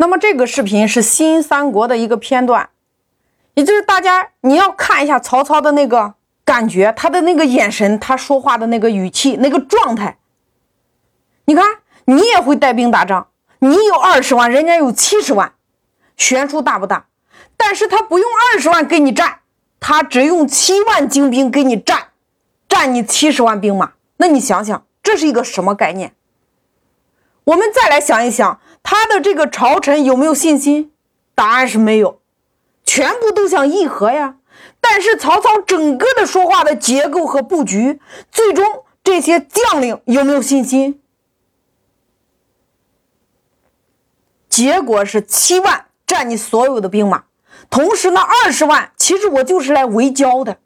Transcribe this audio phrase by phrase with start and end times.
[0.00, 2.70] 那么这个视频是新三国的一个片段，
[3.54, 10.18] 也就是大家你要看一下曹操的那个感觉，他的那个眼神，他说话的那个语气，那个状态。
[11.46, 11.64] 你看，
[12.04, 13.26] 你也会带兵打仗，
[13.58, 15.52] 你有二十万，人家有七十万，
[16.16, 17.06] 悬殊大不大？
[17.56, 19.40] 但是他不用二十万给你战，
[19.80, 22.10] 他只用七万精兵给你战，
[22.68, 23.94] 战你七十万兵马。
[24.18, 26.14] 那你想想，这是一个什么概念？
[27.42, 28.60] 我们再来想一想。
[28.82, 30.92] 他的这个朝臣有没有信心？
[31.34, 32.20] 答案是没有，
[32.84, 34.36] 全部都想议和呀。
[34.80, 38.00] 但是曹操整个的说话的结构和布局，
[38.30, 41.00] 最终这些将领有没有信心？
[44.48, 47.24] 结果是七万占你所有的兵马，
[47.68, 50.58] 同时呢，二十万其实我就是来围剿的。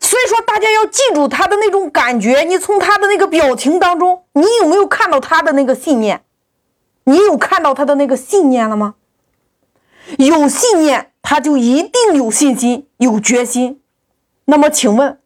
[0.00, 2.42] 所以说，大家要记住他的那种感觉。
[2.42, 6.23] 你从他的那个表情当中，你有没有看到他的那个信念？
[7.04, 8.94] 你有看到他的那个信念了吗？
[10.18, 13.80] 有信念，他就一定有信心、有决心。
[14.46, 15.18] 那么，请问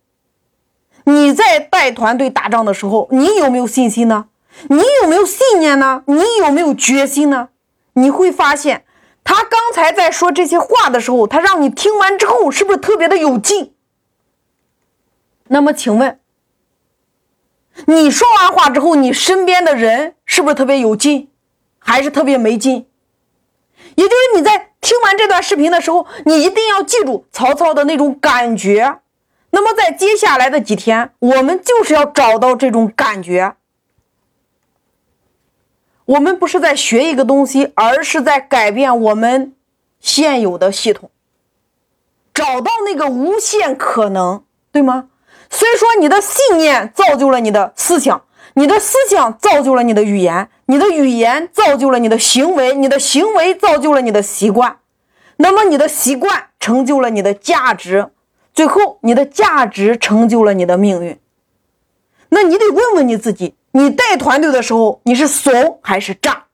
[1.05, 4.29] 你在带团队打仗的时候，你有没有信心呢？
[4.69, 6.03] 你有没有信念呢？
[6.07, 7.49] 你有没有决心呢？
[7.95, 8.85] 你会发现，
[9.25, 13.75] 他刚才在说这些话的时候，他让你听完之后，是不是特别的有劲？
[15.49, 16.21] 那么，请问
[17.87, 21.28] 你说完话之后，你身边的人是不是特别有劲？
[21.89, 22.87] 还是特别没劲，
[23.95, 28.99] 也就是你在听完这段视频的时候，你一定要记住曹操的那种感觉。
[29.53, 33.55] 那么在接下来的几天，我们就是要找到这种感觉。
[36.05, 39.55] 我们不是在学一个东西，而是在改变我们
[39.99, 41.11] 现有的系统，
[42.35, 45.09] 找到那个无限可能，对吗？
[45.49, 48.23] 所以说，你的信念造就了你的思想。
[48.55, 54.79] 你的思想造就了你的语言，你的语言造就了你的行为，你的行为造就了你的习惯，
[55.37, 58.09] 那么你的习惯成就了你的价值，
[58.53, 61.19] 最后你的价值成就了你的命运。
[62.31, 66.45] 那你得问问你自己，你带团队的时候你是怂还是炸？